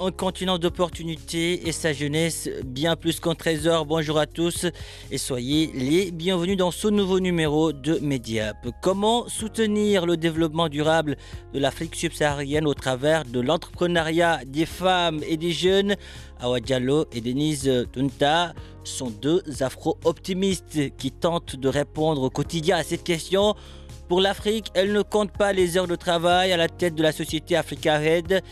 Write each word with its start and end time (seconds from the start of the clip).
un 0.00 0.10
continent 0.10 0.58
d'opportunités 0.58 1.68
et 1.68 1.72
sa 1.72 1.92
jeunesse 1.92 2.48
bien 2.64 2.96
plus 2.96 3.20
qu'un 3.20 3.34
trésor. 3.34 3.86
Bonjour 3.86 4.18
à 4.18 4.26
tous 4.26 4.66
et 5.10 5.18
soyez 5.18 5.70
les 5.74 6.10
bienvenus 6.10 6.56
dans 6.56 6.70
ce 6.70 6.88
nouveau 6.88 7.20
numéro 7.20 7.72
de 7.72 7.98
Mediap. 8.00 8.56
Comment 8.82 9.28
soutenir 9.28 10.06
le 10.06 10.16
développement 10.16 10.68
durable 10.68 11.16
de 11.52 11.58
l'Afrique 11.58 11.94
subsaharienne 11.94 12.66
au 12.66 12.74
travers 12.74 13.24
de 13.24 13.40
l'entrepreneuriat 13.40 14.40
des 14.46 14.66
femmes 14.66 15.20
et 15.28 15.36
des 15.36 15.52
jeunes? 15.52 15.94
Awa 16.40 16.60
Diallo 16.60 17.06
et 17.12 17.20
Denise 17.20 17.86
Tunta 17.92 18.54
sont 18.82 19.10
deux 19.10 19.42
afro-optimistes 19.60 20.96
qui 20.96 21.10
tentent 21.10 21.56
de 21.56 21.68
répondre 21.68 22.22
au 22.22 22.30
quotidien 22.30 22.76
à 22.76 22.82
cette 22.82 23.04
question. 23.04 23.54
Pour 24.08 24.20
l'Afrique, 24.20 24.66
elle 24.74 24.92
ne 24.92 25.00
compte 25.00 25.32
pas 25.32 25.54
les 25.54 25.78
heures 25.78 25.86
de 25.86 25.96
travail 25.96 26.52
à 26.52 26.58
la 26.58 26.68
tête 26.68 26.94
de 26.94 27.02
la 27.02 27.12
société 27.12 27.56
Africa 27.56 27.98
Red. 27.98 28.42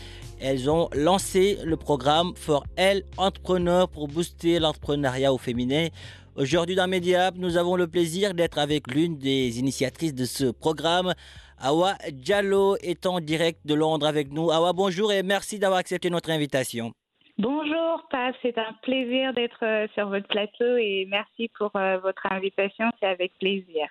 Elles 0.45 0.69
ont 0.69 0.89
lancé 0.93 1.57
le 1.63 1.77
programme 1.77 2.33
For 2.35 2.65
Elle 2.75 3.03
Entrepreneur 3.15 3.87
pour 3.87 4.09
booster 4.09 4.59
l'entrepreneuriat 4.59 5.31
au 5.31 5.37
féminin. 5.37 5.87
Aujourd'hui 6.35 6.75
dans 6.75 6.85
Mediap, 6.85 7.35
nous 7.37 7.55
avons 7.55 7.77
le 7.77 7.87
plaisir 7.87 8.33
d'être 8.33 8.57
avec 8.57 8.93
l'une 8.93 9.17
des 9.17 9.57
initiatrices 9.59 10.13
de 10.13 10.25
ce 10.25 10.51
programme. 10.51 11.13
Awa 11.61 11.93
Diallo 12.11 12.75
est 12.83 13.05
en 13.05 13.21
direct 13.21 13.65
de 13.65 13.73
Londres 13.73 14.05
avec 14.05 14.33
nous. 14.33 14.51
Awa, 14.51 14.73
bonjour 14.73 15.13
et 15.13 15.23
merci 15.23 15.59
d'avoir 15.59 15.79
accepté 15.79 16.09
notre 16.09 16.29
invitation. 16.29 16.91
Bonjour, 17.37 18.05
Paf, 18.11 18.35
c'est 18.41 18.57
un 18.57 18.73
plaisir 18.81 19.33
d'être 19.33 19.63
euh, 19.63 19.87
sur 19.93 20.09
votre 20.09 20.27
plateau 20.27 20.75
et 20.75 21.07
merci 21.09 21.49
pour 21.57 21.71
euh, 21.77 21.99
votre 21.99 22.29
invitation, 22.29 22.89
c'est 22.99 23.07
avec 23.07 23.31
plaisir. 23.39 23.87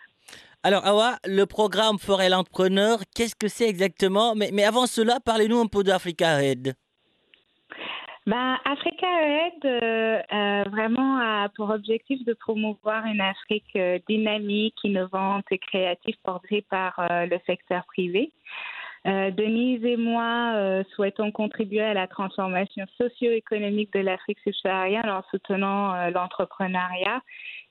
Alors, 0.65 0.87
Awa, 0.87 1.17
le 1.27 1.45
programme 1.45 1.99
Forêt 1.99 2.29
l'entrepreneur, 2.29 3.01
qu'est-ce 3.17 3.35
que 3.35 3.49
c'est 3.49 3.69
exactement? 3.69 4.37
Mais, 4.37 4.51
mais, 4.53 4.63
avant 4.63 4.87
cela, 4.87 5.19
parlez-nous 5.19 5.59
un 5.59 5.67
peu 5.67 5.83
d'Africa 5.83 6.37
Red. 6.37 6.75
Ben, 8.25 8.57
Africa 8.65 9.09
Red 9.09 9.65
euh, 9.65 10.23
euh, 10.33 10.63
vraiment 10.71 11.19
a 11.19 11.49
pour 11.57 11.71
objectif 11.71 12.25
de 12.25 12.35
promouvoir 12.35 13.05
une 13.07 13.21
Afrique 13.21 13.75
euh, 13.75 13.99
dynamique, 14.09 14.77
innovante 14.85 15.47
et 15.51 15.59
créative 15.59 16.15
portée 16.23 16.65
par 16.71 16.95
le 17.11 17.39
secteur 17.45 17.85
privé. 17.87 18.31
Euh, 19.07 19.33
Denise 19.33 19.85
et 19.85 19.97
moi 19.97 20.53
euh, 20.55 20.85
souhaitons 20.95 21.33
contribuer 21.33 21.83
à 21.83 21.93
la 21.93 22.07
transformation 22.07 22.85
socio-économique 22.99 23.93
de 23.93 23.99
l'Afrique 23.99 24.39
subsaharienne 24.45 25.11
en 25.11 25.23
soutenant 25.31 25.95
euh, 25.95 26.11
l'entrepreneuriat. 26.11 27.21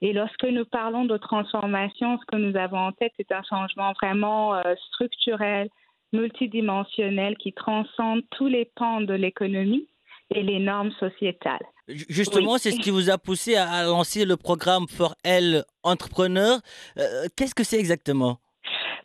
Et 0.01 0.11
lorsque 0.11 0.43
nous 0.43 0.65
parlons 0.65 1.05
de 1.05 1.15
transformation, 1.17 2.19
ce 2.19 2.25
que 2.25 2.35
nous 2.35 2.57
avons 2.57 2.79
en 2.79 2.91
tête, 2.91 3.13
c'est 3.17 3.31
un 3.31 3.43
changement 3.43 3.93
vraiment 4.01 4.59
structurel, 4.87 5.69
multidimensionnel, 6.11 7.37
qui 7.37 7.53
transcende 7.53 8.21
tous 8.31 8.47
les 8.47 8.65
pans 8.65 9.01
de 9.01 9.13
l'économie 9.13 9.87
et 10.33 10.43
les 10.43 10.59
normes 10.59 10.91
sociétales. 10.99 11.65
Justement, 11.87 12.53
oui. 12.53 12.59
c'est 12.59 12.71
ce 12.71 12.79
qui 12.79 12.89
vous 12.89 13.09
a 13.09 13.17
poussé 13.17 13.55
à, 13.55 13.83
lancer 13.83 14.25
le 14.25 14.37
programme 14.37 14.87
For 14.87 15.15
Elle 15.23 15.63
Entrepreneur. 15.83 16.59
Euh, 16.97 17.27
Qu'est-ce 17.35 17.55
que 17.55 17.63
c'est 17.63 17.79
exactement? 17.79 18.39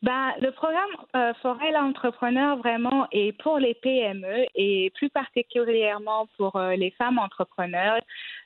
Ben, 0.03 0.33
le 0.41 0.51
programme 0.51 0.91
euh, 1.15 1.33
Forel 1.43 1.77
Entrepreneur 1.77 2.57
vraiment 2.59 3.07
est 3.13 3.33
pour 3.41 3.59
les 3.59 3.75
PME 3.75 4.47
et 4.55 4.91
plus 4.95 5.09
particulièrement 5.11 6.29
pour 6.37 6.57
euh, 6.57 6.75
les 6.77 6.91
femmes 6.93 7.19
entrepreneurs. 7.19 7.99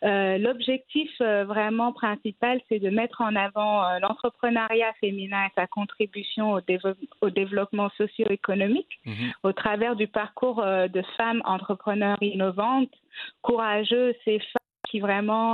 Euh, 0.05 0.39
L'objectif 0.39 1.11
vraiment 1.21 1.93
principal, 1.93 2.61
c'est 2.69 2.79
de 2.79 2.91
mettre 2.91 3.21
en 3.21 3.35
avant 3.37 3.99
l'entrepreneuriat 3.99 4.93
féminin 5.01 5.47
et 5.47 5.53
sa 5.55 5.67
contribution 5.67 6.53
au, 6.53 6.61
dévo 6.61 6.91
au 7.21 7.31
développement 7.31 7.91
socio-économique 7.97 9.01
mm 9.05 9.13
-hmm. 9.13 9.33
au 9.43 9.53
travers 9.53 9.97
du 9.97 10.07
parcours 10.07 10.63
de 10.97 11.03
femmes 11.17 11.43
entrepreneurs 11.45 12.23
innovantes, 12.23 12.95
courageuses 13.43 14.23
et 14.27 14.39
femmes 14.39 14.73
qui 14.89 15.01
vraiment 15.01 15.51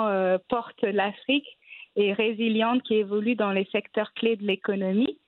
portent 0.49 0.87
l'Afrique 1.01 1.51
et 1.97 2.13
résilientes 2.13 2.83
qui 2.87 2.95
évoluent 2.95 3.41
dans 3.45 3.55
les 3.59 3.67
secteurs 3.73 4.13
clés 4.15 4.37
de 4.37 4.47
l'économie 4.47 5.19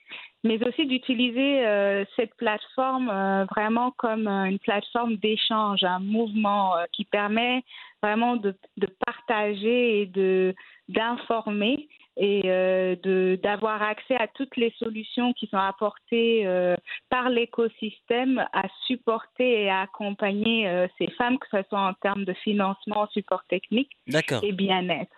mais 0.45 0.65
aussi 0.67 0.87
d'utiliser 0.87 1.67
euh, 1.67 2.05
cette 2.17 2.35
plateforme 2.35 3.11
euh, 3.11 3.45
vraiment 3.47 3.91
comme 3.93 4.29
euh, 4.29 4.45
une 4.45 4.59
plateforme 4.59 5.17
d'échange, 5.17 5.83
un 5.83 5.99
mouvement 5.99 6.75
qui 6.93 7.05
permet 7.05 7.65
vraiment 8.03 8.37
de, 8.37 8.55
de 8.77 8.89
partager 9.05 10.03
et 10.03 10.07
de 10.07 10.55
d'informer 10.89 11.89
et 12.17 12.43
de 12.43 13.39
d'avoir 13.43 13.81
accès 13.83 14.17
à 14.17 14.27
toutes 14.27 14.57
les 14.57 14.73
solutions 14.79 15.33
qui 15.35 15.47
sont 15.47 15.59
apportées 15.59 16.49
par 17.11 17.29
l'écosystème 17.29 18.45
à 18.53 18.65
supporter 18.87 19.65
et 19.65 19.71
à 19.71 19.83
accompagner 19.83 20.89
ces 20.99 21.09
femmes, 21.13 21.39
que 21.39 21.47
ce 21.53 21.63
soit 21.69 21.81
en 21.81 21.95
termes 21.95 22.25
de 22.25 22.33
financement, 22.33 23.07
support 23.13 23.45
technique 23.49 23.91
et 24.43 24.53
bien-être. 24.53 25.15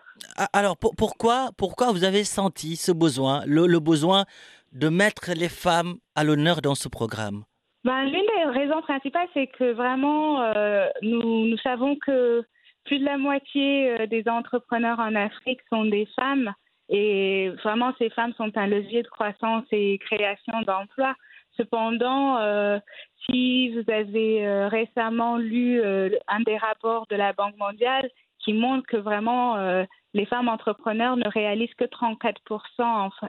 Alors 0.52 0.76
pour, 0.76 0.94
pourquoi 0.94 1.50
pourquoi 1.56 1.92
vous 1.92 2.04
avez 2.04 2.24
senti 2.24 2.76
ce 2.76 2.92
besoin, 2.92 3.42
le, 3.46 3.66
le 3.66 3.80
besoin 3.80 4.26
de 4.72 4.88
mettre 4.88 5.32
les 5.36 5.48
femmes 5.48 5.96
à 6.14 6.24
l'honneur 6.24 6.60
dans 6.62 6.74
ce 6.74 6.88
programme 6.88 7.44
ben, 7.84 8.04
L'une 8.04 8.26
des 8.36 8.58
raisons 8.58 8.82
principales, 8.82 9.28
c'est 9.34 9.48
que 9.48 9.72
vraiment, 9.72 10.42
euh, 10.42 10.86
nous, 11.02 11.56
savons 11.58 11.96
que 11.96 12.44
plus 12.84 12.98
de 12.98 13.04
la 13.04 13.18
moitié 13.18 13.90
euh, 13.90 14.06
des 14.06 14.28
entrepreneurs 14.28 14.98
en 14.98 15.14
Afrique 15.14 15.60
sont 15.68 15.84
des 15.84 16.06
femmes 16.16 16.52
et 16.88 17.50
vraiment, 17.62 17.92
ces 17.98 18.10
femmes 18.10 18.32
sont 18.36 18.50
un 18.56 18.66
levier 18.66 19.02
de 19.02 19.08
croissance 19.08 19.64
et 19.70 19.98
création 19.98 20.60
d'emplois. 20.62 21.14
Cependant, 21.56 22.38
euh, 22.38 22.78
si 23.26 23.70
vous 23.70 23.84
avez 23.92 24.66
récemment 24.66 25.36
lu 25.36 25.80
un 25.82 26.40
des 26.40 26.56
rapports 26.56 27.06
de 27.08 27.16
la 27.16 27.32
Banque 27.32 27.56
mondiale 27.58 28.08
qui 28.40 28.54
montre 28.54 28.86
que 28.88 28.96
vraiment 28.96 29.56
les 30.14 30.26
femmes 30.26 30.48
entrepreneurs 30.48 31.16
ne 31.16 31.28
réalisent 31.28 31.74
que 31.74 31.84
34 31.84 32.40
en 32.78 33.10
fait, 33.10 33.28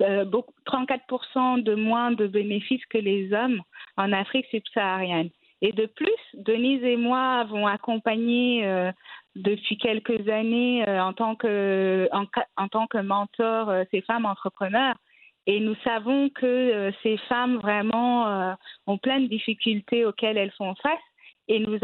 euh, 0.00 0.24
beaucoup, 0.24 0.54
34 0.64 1.62
de 1.62 1.74
moins 1.74 2.12
de 2.12 2.26
bénéfices 2.26 2.84
que 2.86 2.98
les 2.98 3.32
hommes 3.32 3.60
en 3.96 4.12
Afrique 4.12 4.46
subsaharienne. 4.50 5.30
Et 5.62 5.72
de 5.72 5.86
plus, 5.86 6.08
Denise 6.34 6.82
et 6.84 6.96
moi 6.96 7.40
avons 7.40 7.66
accompagné 7.66 8.66
euh, 8.66 8.90
depuis 9.36 9.76
quelques 9.76 10.28
années 10.28 10.88
euh, 10.88 11.02
en 11.02 11.12
tant 11.12 11.34
que 11.36 12.08
en, 12.12 13.02
mentor 13.02 13.68
euh, 13.68 13.84
ces 13.90 14.00
femmes 14.02 14.24
entrepreneurs. 14.24 14.96
Et 15.46 15.60
nous 15.60 15.76
savons 15.84 16.30
que 16.30 16.46
euh, 16.46 16.92
ces 17.02 17.16
femmes 17.28 17.56
vraiment 17.56 18.28
euh, 18.28 18.52
ont 18.86 18.98
plein 18.98 19.20
de 19.20 19.26
difficultés 19.26 20.04
auxquelles 20.04 20.38
elles 20.38 20.52
font 20.52 20.74
face 20.76 20.98
et 21.48 21.58
nous, 21.58 21.78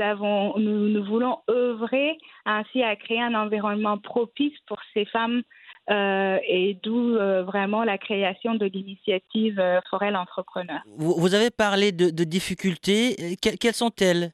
nous, 0.59 1.05
voulons 1.05 1.41
œuvrer 1.51 2.17
ainsi 2.45 2.85
à 2.85 2.95
créer 2.95 3.21
un 3.21 3.35
environnement 3.35 3.99
propice 3.99 4.57
pour 4.69 4.79
ces 4.95 5.05
femmes 5.07 5.43
euh, 5.91 6.39
et 6.47 6.79
d'où 6.83 7.15
euh, 7.15 7.45
vraiment 7.45 7.85
la 7.85 7.99
création 7.99 8.55
de 8.55 8.67
l'initiative 8.67 9.61
euh, 9.61 9.81
Forel 9.89 10.17
Entrepreneur. 10.17 10.81
Vous, 10.97 11.15
vous, 11.17 11.35
avez 11.35 11.51
parlé 11.51 11.93
de, 11.93 12.11
de 12.11 12.25
difficultés, 12.25 13.37
que, 13.41 13.57
quelles 13.57 13.75
sont-elles? 13.75 14.33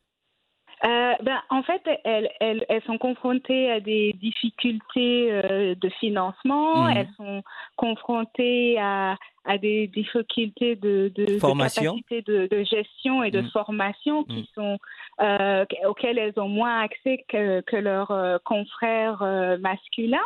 Euh, 0.85 1.13
ben, 1.23 1.41
En 1.51 1.63
fait, 1.63 1.81
elles, 2.05 2.29
elles, 2.41 2.65
elles, 2.69 2.83
sont 2.83 2.99
confrontées 2.99 3.71
à 3.71 3.79
des 3.79 4.15
difficultés 4.15 5.29
euh, 5.31 5.75
de 5.77 5.89
financement, 6.01 6.85
mmh. 6.85 6.97
elles 6.97 7.09
sont 7.17 7.43
confrontées 7.77 8.79
à, 8.81 9.17
à 9.45 9.59
des 9.59 9.87
difficultés 9.87 10.75
de, 10.75 11.13
de, 11.15 11.39
formation. 11.39 11.97
de 11.97 12.01
capacité 12.01 12.23
de, 12.23 12.65
gestion 12.65 13.23
et 13.23 13.31
de 13.31 13.43
mmh. 13.43 13.51
formation 13.51 14.25
qui 14.25 14.41
mmh. 14.41 14.55
sont, 14.55 14.79
euh, 15.21 15.65
auxquelles 15.87 16.19
elles 16.19 16.41
ont 16.41 16.49
moins 16.49 16.81
accès 16.81 17.25
que, 17.29 17.61
que 17.61 17.77
leurs 17.77 18.41
confrères 18.45 19.23
masculins. 19.61 20.19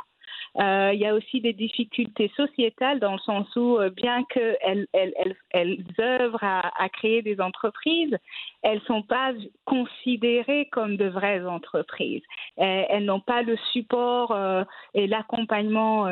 Euh, 0.59 0.91
il 0.95 1.01
y 1.01 1.07
a 1.07 1.15
aussi 1.15 1.41
des 1.41 1.53
difficultés 1.53 2.31
sociétales 2.37 2.99
dans 2.99 3.13
le 3.13 3.19
sens 3.19 3.47
où, 3.57 3.79
euh, 3.79 3.91
bien 3.91 4.25
qu'elles 4.25 4.57
elles, 4.63 4.87
elles, 4.93 5.37
elles, 5.51 5.85
œuvrent 6.01 6.43
à, 6.43 6.89
créer 6.89 7.21
des 7.21 7.41
entreprises, 7.41 8.17
elles 8.63 8.79
ne 8.79 8.85
sont 8.85 9.03
pas 9.03 9.33
considérées 9.67 10.69
comme 10.73 10.97
de 10.97 11.07
vraies 11.07 11.45
entreprises. 11.45 12.23
Elles, 12.57 13.05
n'ont 13.05 13.21
pas 13.21 13.43
le 13.43 13.57
support 13.73 14.33
euh, 14.33 14.65
et 14.95 15.07
l'accompagnement 15.07 16.07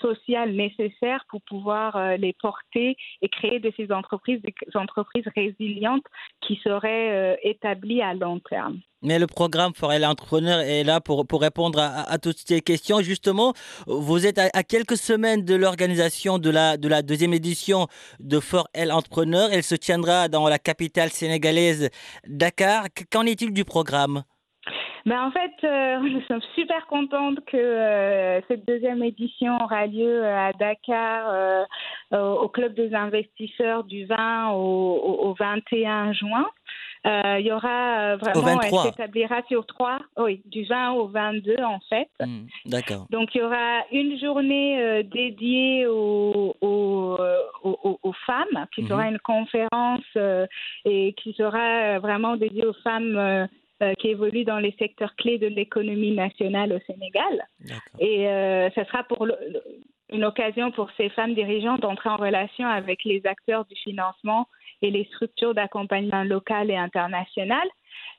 social 0.00 0.52
nécessaire 0.52 1.24
pour 1.28 1.42
pouvoir 1.42 2.16
les 2.18 2.34
porter 2.34 2.96
et 3.22 3.28
créer 3.28 3.58
de 3.58 3.72
ces 3.76 3.90
entreprises 3.90 4.40
des 4.42 4.54
entreprises 4.74 5.26
résilientes 5.34 6.06
qui 6.40 6.56
seraient 6.56 7.38
établies 7.42 8.02
à 8.02 8.14
long 8.14 8.38
terme. 8.38 8.80
Mais 9.02 9.18
le 9.18 9.26
programme 9.26 9.72
Forêt 9.74 10.00
l'entrepreneur 10.00 10.60
est 10.60 10.82
là 10.82 11.00
pour, 11.00 11.26
pour 11.26 11.40
répondre 11.40 11.78
à, 11.80 12.18
toutes 12.18 12.38
ces 12.38 12.60
questions. 12.60 13.00
Justement, 13.00 13.52
vous 13.86 14.26
êtes 14.26 14.38
à, 14.38 14.62
quelques 14.64 14.96
semaines 14.96 15.44
de 15.44 15.54
l'organisation 15.54 16.38
de 16.38 16.50
la, 16.50 16.76
de 16.76 16.88
la 16.88 17.02
deuxième 17.02 17.32
édition 17.32 17.86
de 18.18 18.40
Forêt 18.40 18.90
Entrepreneur. 18.90 19.50
Elle 19.52 19.62
se 19.62 19.76
tiendra 19.76 20.28
dans 20.28 20.48
la 20.48 20.58
capitale 20.58 21.10
sénégalaise 21.10 21.90
Dakar. 22.26 22.86
Qu'en 23.12 23.24
est-il 23.24 23.52
du 23.52 23.64
programme? 23.64 24.24
Ben 25.06 25.22
en 25.22 25.30
fait, 25.30 25.52
euh, 25.64 25.98
nous 26.00 26.20
sommes 26.22 26.42
super 26.54 26.86
contentes 26.86 27.38
que 27.46 27.56
euh, 27.56 28.40
cette 28.48 28.66
deuxième 28.66 29.02
édition 29.02 29.56
aura 29.62 29.86
lieu 29.86 30.26
à 30.26 30.52
Dakar, 30.52 31.30
euh, 31.30 31.64
au 32.34 32.48
Club 32.48 32.74
des 32.74 32.94
investisseurs 32.94 33.84
du 33.84 34.06
20 34.06 34.50
au, 34.50 34.56
au, 34.56 35.30
au 35.30 35.34
21 35.34 36.12
juin. 36.12 36.46
Euh, 37.06 37.36
il 37.38 37.46
y 37.46 37.52
aura 37.52 38.16
vraiment, 38.16 38.60
elle 38.60 38.72
s'établira 38.72 39.42
sur 39.48 39.66
trois, 39.66 39.98
oui, 40.16 40.42
du 40.46 40.64
20 40.64 40.92
au 40.92 41.08
22 41.08 41.56
en 41.62 41.78
fait. 41.88 42.08
Mmh, 42.20 42.46
D'accord. 42.66 43.06
Donc 43.10 43.34
il 43.34 43.38
y 43.38 43.42
aura 43.42 43.82
une 43.92 44.18
journée 44.18 44.80
euh, 44.80 45.02
dédiée 45.02 45.86
aux, 45.86 46.56
aux, 46.60 47.18
aux, 47.62 47.98
aux, 48.02 48.12
femmes, 48.26 48.66
qui 48.74 48.82
mmh. 48.82 48.88
sera 48.88 49.08
une 49.08 49.18
conférence 49.20 50.04
euh, 50.16 50.46
et 50.84 51.14
qui 51.22 51.32
sera 51.34 51.98
vraiment 51.98 52.36
dédiée 52.36 52.66
aux 52.66 52.76
femmes 52.84 53.48
euh, 53.80 53.94
qui 54.00 54.08
évoluent 54.08 54.44
dans 54.44 54.58
les 54.58 54.74
secteurs 54.76 55.14
clés 55.14 55.38
de 55.38 55.46
l'économie 55.46 56.10
nationale 56.10 56.72
au 56.72 56.80
Sénégal. 56.92 57.46
Et 58.00 58.26
euh, 58.26 58.68
ce 58.74 58.82
sera 58.82 59.04
pour 59.04 59.24
le, 59.24 59.36
une 60.10 60.24
occasion 60.24 60.70
pour 60.70 60.90
ces 60.96 61.08
femmes 61.10 61.34
dirigeantes 61.34 61.80
d'entrer 61.80 62.08
en 62.08 62.16
relation 62.16 62.66
avec 62.66 63.04
les 63.04 63.24
acteurs 63.26 63.64
du 63.64 63.74
financement 63.76 64.48
et 64.82 64.90
les 64.90 65.04
structures 65.04 65.54
d'accompagnement 65.54 66.24
local 66.24 66.70
et 66.70 66.76
international. 66.76 67.66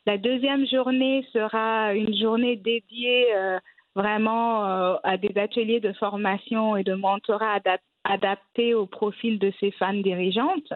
La 0.06 0.18
deuxième 0.18 0.65
journée 0.68 1.25
sera 1.33 1.94
une 1.94 2.15
journée 2.15 2.56
dédiée 2.56 3.33
euh, 3.36 3.59
vraiment 3.95 4.65
euh, 4.65 4.95
à 5.03 5.18
des 5.18 5.38
ateliers 5.39 5.80
de 5.80 5.94
formation 5.94 6.75
et 6.75 6.83
de 6.83 6.94
mentorat 6.94 7.53
adaptés 7.53 7.83
adapté 8.03 8.74
au 8.74 8.85
profil 8.85 9.39
de 9.39 9.51
ces 9.59 9.71
femmes 9.71 10.01
dirigeantes. 10.01 10.74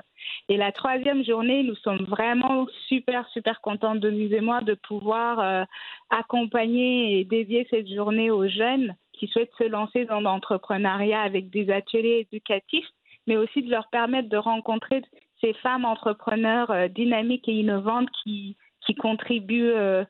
Et 0.49 0.57
la 0.57 0.71
troisième 0.71 1.23
journée, 1.23 1.63
nous 1.63 1.75
sommes 1.75 2.03
vraiment 2.05 2.67
super, 2.87 3.27
super 3.29 3.61
contents 3.61 3.95
de 3.95 4.09
nous 4.09 4.33
et 4.33 4.41
moi 4.41 4.61
de 4.61 4.73
pouvoir 4.73 5.39
euh, 5.39 5.63
accompagner 6.09 7.19
et 7.19 7.25
dédier 7.25 7.65
cette 7.69 7.87
journée 7.87 8.29
aux 8.29 8.47
jeunes 8.47 8.95
qui 9.23 9.31
souhaitent 9.31 9.55
se 9.57 9.63
lancer 9.63 10.03
dans 10.05 10.19
l'entrepreneuriat 10.19 11.21
avec 11.21 11.49
des 11.49 11.69
ateliers 11.71 12.27
éducatifs, 12.29 12.87
mais 13.25 13.37
aussi 13.37 13.61
de 13.61 13.71
leur 13.71 13.87
permettre 13.87 14.27
de 14.27 14.35
rencontrer 14.35 15.01
ces 15.39 15.53
femmes 15.55 15.85
entrepreneurs 15.85 16.71
euh, 16.71 16.87
dynamiques 16.89 17.47
et 17.47 17.53
innovantes 17.53 18.09
qui, 18.23 18.57
contribuent 19.01 19.71
euh, 19.71 20.03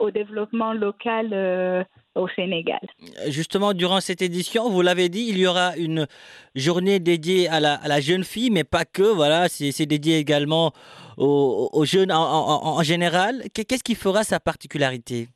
au 0.00 0.10
développement 0.10 0.74
local 0.74 1.30
euh, 1.32 1.82
au 2.14 2.28
Sénégal. 2.28 2.80
Justement, 3.28 3.72
durant 3.72 4.00
cette 4.00 4.20
édition, 4.20 4.68
vous 4.68 4.82
l'avez 4.82 5.08
dit, 5.08 5.26
il 5.30 5.38
y 5.38 5.46
aura 5.46 5.76
une 5.76 6.06
journée 6.54 6.98
dédiée 6.98 7.48
à 7.48 7.58
la, 7.60 8.00
jeune 8.00 8.24
fille, 8.24 8.50
mais 8.50 8.64
pas 8.64 8.84
que. 8.84 9.02
Voilà, 9.02 9.48
c'est 9.48 9.86
dédié 9.86 10.18
également 10.18 10.72
aux, 11.16 11.84
jeunes 11.84 12.12
en 12.12 12.82
général. 12.82 13.44
Qu'est-ce 13.54 13.84
qui 13.84 13.94
fera 13.94 14.24
sa 14.24 14.40
particularité? 14.40 15.28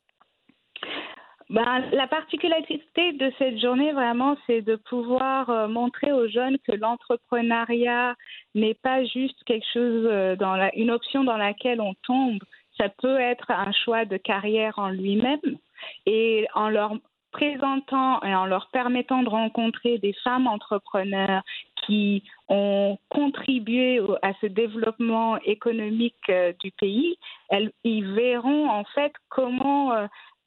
Ben, 1.50 1.84
la 1.92 2.06
particularité 2.06 3.12
de 3.12 3.30
cette 3.38 3.58
journée, 3.60 3.92
vraiment, 3.92 4.36
c'est 4.46 4.62
de 4.62 4.76
pouvoir 4.76 5.50
euh, 5.50 5.68
montrer 5.68 6.10
aux 6.12 6.26
jeunes 6.26 6.56
que 6.66 6.72
l'entrepreneuriat 6.72 8.14
n'est 8.54 8.74
pas 8.74 9.04
juste 9.04 9.42
quelque 9.44 9.66
chose, 9.72 10.06
euh, 10.06 10.36
une 10.74 10.90
option 10.90 11.22
dans 11.22 11.36
laquelle 11.36 11.80
on 11.80 11.94
tombe. 12.06 12.42
Ça 12.78 12.88
peut 12.88 13.20
être 13.20 13.50
un 13.50 13.72
choix 13.72 14.04
de 14.06 14.16
carrière 14.16 14.78
en 14.78 14.88
lui-même. 14.88 15.58
Et 16.06 16.46
en 16.54 16.70
leur 16.70 16.96
présentant 17.30 18.22
et 18.22 18.34
en 18.34 18.46
leur 18.46 18.68
permettant 18.72 19.22
de 19.22 19.28
rencontrer 19.28 19.98
des 19.98 20.14
femmes 20.24 20.46
entrepreneurs 20.46 21.42
qui 21.84 22.22
ont 22.48 22.96
contribué 23.10 24.00
à 24.22 24.32
ce 24.40 24.46
développement 24.46 25.36
économique 25.40 26.14
euh, 26.30 26.54
du 26.60 26.70
pays, 26.70 27.18
elles, 27.50 27.70
ils 27.82 28.06
verront 28.14 28.70
en 28.70 28.84
fait 28.84 29.12
comment 29.28 29.92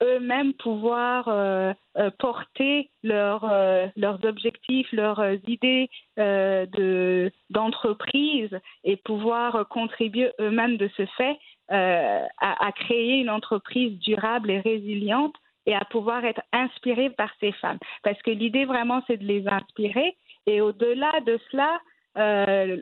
eux-mêmes 0.02 0.54
pouvoir 0.54 1.28
euh, 1.28 1.74
euh, 1.98 2.10
porter 2.20 2.90
euh, 3.06 3.88
leurs 3.96 4.26
objectifs, 4.26 4.92
leurs 4.92 5.24
idées 5.48 5.90
de, 6.18 7.32
d'entreprise 7.50 8.60
et 8.84 8.98
pouvoir 8.98 9.68
contribuer 9.70 10.32
eux-mêmes 10.40 10.78
de 10.78 10.90
ce 10.98 11.06
fait 11.18 11.38
à, 11.70 12.28
à, 12.40 12.72
créer 12.72 13.20
une 13.20 13.30
entreprise 13.30 14.00
durable 14.00 14.50
et 14.52 14.60
résiliente 14.60 15.36
et 15.66 15.76
à 15.76 15.84
pouvoir 15.86 16.24
être 16.24 16.42
inspirés 16.54 17.10
par 17.10 17.30
ces 17.42 17.52
femmes. 17.54 17.80
Parce 18.04 18.22
que 18.22 18.32
l'idée 18.32 18.66
vraiment, 18.66 19.02
c'est 19.06 19.18
de 19.18 19.26
les 19.26 19.46
inspirer. 19.48 20.16
Et 20.46 20.62
au-delà 20.62 21.12
de 21.26 21.38
cela, 21.52 21.80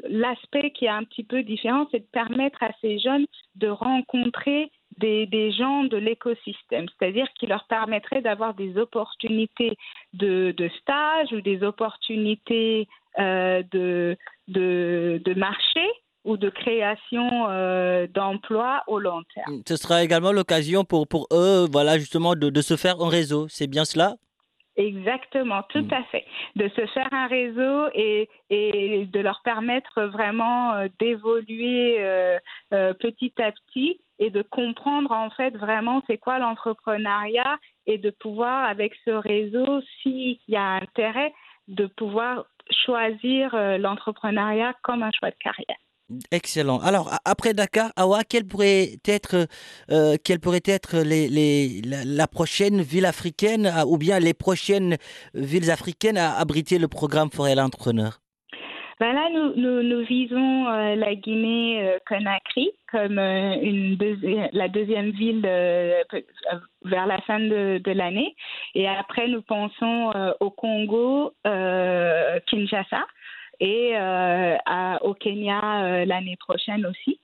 l'aspect 0.08 0.72
qui 0.72 0.86
est 0.86 0.90
un 0.90 1.04
petit 1.04 1.24
peu 1.24 1.42
différent, 1.42 1.88
c'est 1.92 2.00
de 2.00 2.12
permettre 2.12 2.62
à 2.62 2.72
ces 2.82 3.00
jeunes 3.00 3.26
de 3.56 3.68
rencontrer 3.68 4.72
des, 4.98 5.26
des 5.26 5.52
gens 5.52 5.84
de 5.84 5.98
l'écosystème, 5.98 6.86
c'est-à-dire 6.98 7.28
qui 7.38 7.48
leur 7.48 7.66
permettrait 7.66 8.22
d'avoir 8.22 8.54
des 8.54 8.78
opportunités 8.78 9.78
de, 10.14 10.54
de, 10.58 10.70
stage 10.82 11.32
ou 11.34 11.42
des 11.42 11.64
opportunités 11.64 12.88
euh, 13.20 13.64
de, 13.72 14.18
de, 14.48 15.22
de 15.24 15.34
marché 15.34 15.86
ou 16.24 16.38
de 16.38 16.50
création 16.50 17.48
euh, 17.50 18.08
d'emplois 18.08 18.84
au 18.88 19.00
long 19.00 19.22
terme. 19.34 19.62
Ce 19.68 19.78
sera 19.78 20.04
également 20.04 20.32
l'occasion 20.32 20.84
pour, 20.84 21.08
pour 21.08 21.28
eux, 21.32 21.68
voilà, 21.72 21.98
justement, 22.00 22.36
de, 22.36 22.50
de 22.50 22.62
se 22.62 22.76
faire 22.76 23.00
un 23.02 23.10
réseau. 23.10 23.48
C'est 23.48 23.68
bien 23.68 23.86
cela? 23.86 24.16
Exactement, 24.78 25.62
tout 25.70 25.84
mmh. 25.84 25.94
à 25.94 26.04
fait. 26.06 26.26
De 26.58 26.68
se 26.68 26.86
faire 26.88 27.08
un 27.14 27.28
réseau 27.28 27.88
et, 27.94 28.30
et 28.50 29.06
de 29.06 29.20
leur 29.22 29.42
permettre 29.44 30.04
vraiment 30.04 30.74
euh, 30.74 30.88
d'évoluer 31.00 31.98
euh, 32.00 32.38
euh, 32.74 32.94
petit 32.94 33.34
à 33.38 33.54
petit 33.54 34.02
et 34.20 34.30
de 34.30 34.42
comprendre 34.42 35.12
en 35.12 35.30
fait 35.30 35.56
vraiment 35.58 36.02
c'est 36.08 36.18
quoi 36.18 36.40
l'entrepreneuriat 36.40 37.58
et 37.86 37.98
de 37.98 38.10
pouvoir 38.10 38.66
avec 38.66 38.94
ce 39.06 39.12
réseau, 39.12 39.82
s'il 40.02 40.38
y 40.48 40.56
a 40.56 40.80
intérêt, 40.82 41.34
de 41.68 41.86
pouvoir 41.86 42.46
choisir 42.86 43.54
euh, 43.54 43.78
l'entrepreneuriat 43.78 44.74
comme 44.84 45.04
un 45.04 45.12
choix 45.12 45.30
de 45.30 45.36
carrière. 45.40 45.78
Excellent. 46.32 46.80
Alors, 46.80 47.10
après 47.26 47.56
Dakar, 47.56 47.92
Awa, 47.96 48.24
quelle 48.24 48.46
pourrait 48.46 48.98
être, 49.08 49.48
euh, 49.90 50.18
quelle 50.24 50.40
pourrait 50.40 50.62
être 50.66 50.98
les, 50.98 51.28
les, 51.28 51.82
la, 51.82 52.28
prochaine 52.28 52.82
ville 52.82 53.08
africaine 53.08 53.66
à, 53.66 53.88
ou 53.88 53.98
bien 53.98 54.20
les 54.20 54.36
prochaines 54.36 54.98
villes 55.34 55.72
africaines 55.72 56.18
à 56.18 56.38
abriter 56.38 56.78
le 56.78 56.88
programme 56.88 57.32
Forêt 57.32 57.56
l'entrepreneur? 57.56 58.20
Ben 59.00 59.14
là, 59.14 59.28
nous, 59.34 59.56
nous, 59.56 59.82
nous 59.82 60.06
visons 60.06 60.68
euh, 60.68 60.96
la 60.96 61.16
Guinée-Conakry 61.16 62.45
comme 62.92 63.20
euh, 63.20 63.56
une 63.62 63.98
la 64.54 64.68
deuxième 64.68 65.12
ville 65.12 65.44
euh, 65.46 66.04
vers 66.84 67.08
la 67.08 67.20
fin 67.22 67.40
de, 67.40 67.92
l'année. 67.92 68.36
Et 68.74 68.88
après, 68.88 69.28
nous 69.28 69.42
pensons 69.42 70.12
euh, 70.16 70.34
au 70.40 70.50
Congo, 70.50 71.34
Kinshasa 72.48 73.06
et 73.60 73.94
au 75.02 75.14
Kenya 75.14 76.06
l'année 76.06 76.38
prochaine 76.38 76.86
aussi. 76.86 77.20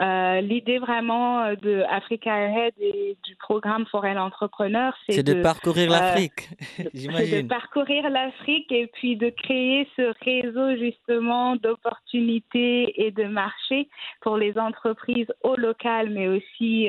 Euh, 0.00 0.40
l'idée 0.40 0.78
vraiment 0.78 1.42
euh, 1.42 1.54
de 1.56 1.82
Africa 1.90 2.32
Ahead 2.32 2.72
et 2.80 3.16
du 3.24 3.36
programme 3.36 3.84
Forel 3.86 4.18
Entrepreneur, 4.18 4.94
c'est 5.06 5.22
de, 5.22 5.42
parcourir 5.42 5.90
l'Afrique, 5.90 6.48
j'imagine. 6.94 7.42
de 7.42 7.48
parcourir 7.48 8.08
l'Afrique 8.08 8.72
et 8.72 8.86
puis 8.86 9.16
de 9.16 9.28
créer 9.30 9.86
ce 9.96 10.12
réseau 10.24 10.76
justement 10.76 11.56
d'opportunités 11.56 13.04
et 13.04 13.10
de 13.10 13.24
marchés 13.24 13.88
pour 14.22 14.36
les 14.36 14.58
entreprises 14.58 15.32
au 15.42 15.56
local, 15.56 16.10
mais 16.10 16.28
aussi 16.28 16.88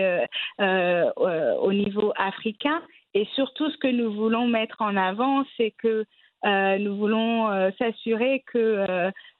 au 0.59 1.73
niveau 1.73 2.13
africain. 2.17 2.81
Et 3.13 3.27
surtout, 3.35 3.69
ce 3.69 3.77
que 3.77 3.87
nous 3.87 4.11
voulons 4.13 4.47
mettre 4.47 4.81
en 4.81 4.95
avant, 4.95 5.43
c'est 5.57 5.71
que 5.71 5.87
euh, 5.87 6.05
nous 6.43 6.95
voulons 6.97 7.49
euh, 7.51 7.71
s'assurer 7.77 8.43
que 8.51 8.85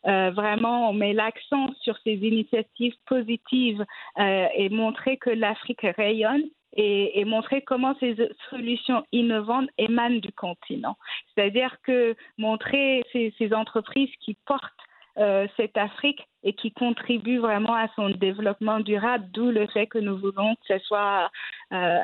euh, 0.07 0.31
vraiment 0.31 0.89
on 0.89 0.93
met 0.93 1.13
l'accent 1.13 1.73
sur 1.81 1.97
ces 2.03 2.13
initiatives 2.13 2.95
positives 3.05 3.85
et 4.17 4.69
montrer 4.69 5.17
que 5.17 5.29
l'Afrique 5.29 5.85
rayonne 5.97 6.43
et, 6.75 7.23
montrer 7.25 7.61
comment 7.61 7.95
ces 7.99 8.15
solutions 8.49 9.03
innovantes 9.11 9.69
émanent 9.77 10.19
du 10.19 10.31
continent. 10.31 10.97
C'est-à-dire 11.33 11.77
que 11.83 12.15
montrer 12.37 13.03
ces, 13.11 13.33
ces 13.37 13.53
entreprises 13.53 14.09
qui 14.19 14.35
portent 14.45 14.73
euh, 15.19 15.45
cette 15.57 15.77
Afrique 15.77 16.27
et 16.41 16.53
qui 16.53 16.71
contribue 16.71 17.37
vraiment 17.37 17.75
à 17.75 17.87
son 17.95 18.09
développement 18.09 18.79
durable, 18.79 19.27
d'où 19.31 19.51
le 19.51 19.67
fait 19.67 19.85
que 19.85 19.99
nous 19.99 20.17
voulons 20.17 20.55
que 20.55 20.75
ce 20.75 20.79
soit 20.79 21.29
euh, 21.71 21.99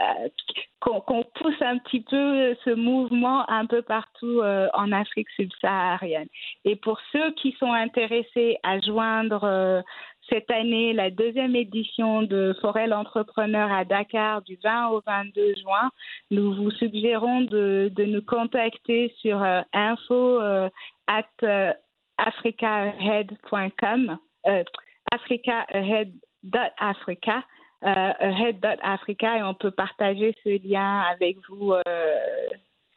qu'on 0.80 1.02
pousse 1.02 1.60
un 1.62 1.80
petit 1.80 2.02
peu 2.02 2.56
ce 2.64 2.70
mouvement 2.70 3.50
un 3.50 3.66
peu 3.66 3.82
partout 3.82 4.42
euh, 4.42 4.68
en 4.76 4.92
Afrique 4.92 5.28
subsaharienne. 5.32 6.28
Et 6.66 6.76
pour 6.76 7.00
ceux 7.12 7.32
qui 7.32 7.54
sont 7.54 7.72
intéressés 7.74 8.60
à 8.62 8.80
joindre 8.80 9.84
cette 10.30 10.52
année 10.52 10.94
la 10.94 11.10
deuxième 11.10 11.56
édition 11.56 12.22
de 12.22 12.56
Forel 12.62 12.94
Entrepreneur 12.94 13.72
à 13.72 13.86
Dakar 13.86 14.44
du 14.44 14.60
20 14.64 14.90
au 14.90 15.02
22 15.04 15.56
juin, 15.56 15.90
nous 16.30 16.54
vous 16.54 16.70
suggérons 16.70 17.42
de, 17.42 17.92
de 17.92 18.04
nous 18.04 18.22
contacter 18.22 19.12
sur 19.20 19.44
info 19.74 20.40
at 21.08 21.76
africaahead.com, 22.20 24.18
euh, 24.48 24.64
africaahead.africa, 25.12 27.44
euh, 27.84 28.14
ahead.africa, 28.20 29.38
et 29.38 29.44
on 29.44 29.54
peut 29.54 29.72
partager 29.72 30.34
ce 30.44 30.50
lien 30.68 31.02
avec 31.12 31.38
vous 31.50 31.72
euh, 31.74 31.82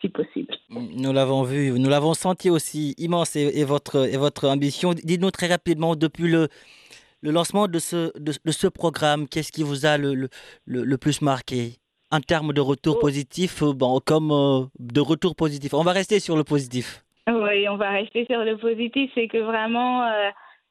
si 0.01 0.09
possible. 0.09 0.55
Nous 0.71 1.13
l'avons 1.13 1.45
vu, 1.45 1.79
nous 1.79 1.89
l'avons 1.89 2.15
senti 2.15 2.51
aussi 2.51 2.95
immense 2.99 3.37
et, 3.37 3.65
votre, 3.65 4.09
et 4.09 4.17
votre 4.17 4.49
ambition. 4.49 4.93
Dites-nous 4.95 5.31
très 5.31 5.47
rapidement, 5.47 5.95
depuis 5.97 6.29
le, 6.29 6.49
le 7.21 7.31
lancement 7.31 7.69
de 7.69 7.79
ce, 7.79 8.11
de, 8.19 8.33
ce 8.51 8.67
programme, 8.67 9.29
qu'est-ce 9.29 9.53
qui 9.53 9.63
vous 9.63 9.87
a 9.87 9.97
le, 9.99 10.15
le, 10.15 10.29
le, 10.67 10.99
plus 10.99 11.23
marqué? 11.23 11.77
En 12.11 12.21
termes 12.21 12.53
de 12.53 12.61
retour 12.61 12.97
oh. 12.99 13.01
positif, 13.01 13.63
bon, 13.63 14.01
comme 14.05 14.69
de 14.79 15.01
retour 15.01 15.35
positif 15.35 15.73
On 15.73 15.83
va 15.83 15.93
rester 15.93 16.21
sur 16.21 16.37
le 16.37 16.45
positif. 16.45 17.03
Oui, 17.63 17.69
on 17.69 17.77
va 17.77 17.91
rester 17.91 18.27
sur 18.29 18.43
le 18.43 18.57
positif. 18.57 19.09
C'est 19.15 19.29
que 19.29 19.39
vraiment, 19.39 20.03
euh, 20.03 20.31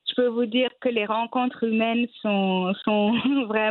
je 0.10 0.15
peux 0.15 0.27
vous 0.27 0.45
dire 0.45 0.69
que 0.81 0.89
les 0.89 1.05
rencontres 1.05 1.63
humaines 1.63 2.05
sont, 2.21 2.74
sont 2.83 3.13
vraiment 3.48 3.51